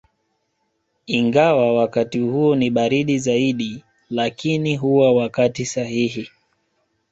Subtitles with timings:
[1.05, 6.27] Ingawa wakati huo ni baridi zaidi lakini huwa wakati sahihi